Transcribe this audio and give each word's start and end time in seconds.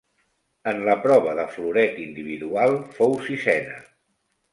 En 0.69 0.77
la 0.85 0.95
prova 1.01 1.35
de 1.39 1.43
floret 1.57 1.99
individual 2.05 2.73
fou 2.97 3.15
sisena. 3.27 3.77